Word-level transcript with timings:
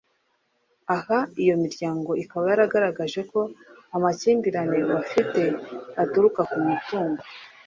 aha 0.95 1.19
iyo 1.43 1.55
miryango 1.63 2.09
ikaba 2.23 2.45
yaragaragaje 2.51 3.21
ko 3.31 3.39
amakimbiranye 3.95 4.79
bafite 4.91 5.41
aturuka 6.03 6.41
ku 6.49 6.57
mitungo 6.67 7.23